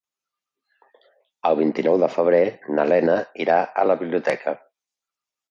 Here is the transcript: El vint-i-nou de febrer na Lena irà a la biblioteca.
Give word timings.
El 1.49 1.57
vint-i-nou 1.59 1.99
de 2.05 2.09
febrer 2.15 2.41
na 2.79 2.87
Lena 2.93 3.19
irà 3.47 3.61
a 3.83 3.87
la 3.93 3.99
biblioteca. 4.03 4.57